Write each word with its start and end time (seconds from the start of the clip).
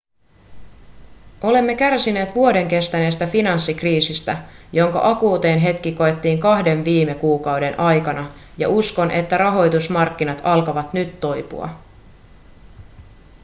olemme 1.41 1.75
kärsineet 1.75 2.35
vuoden 2.35 2.67
kestäneestä 2.67 3.27
finanssikriisistä 3.27 4.37
jonka 4.73 4.99
akuutein 5.03 5.59
hetki 5.59 5.91
koettiin 5.91 6.39
kahden 6.39 6.85
viime 6.85 7.15
kuukauden 7.15 7.79
aikana 7.79 8.31
ja 8.57 8.69
uskon 8.69 9.11
että 9.11 9.37
rahoitusmarkkinat 9.37 10.41
alkavat 10.43 10.93
nyt 10.93 11.19
toipua 11.19 11.69